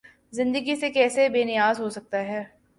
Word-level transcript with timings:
زندگی 0.33 0.75
سے 0.75 0.89
کیسے 0.89 1.29
بے 1.29 1.43
نیاز 1.43 1.79
ہو 1.79 1.89
سکتا 1.89 2.25
ہے؟ 2.25 2.43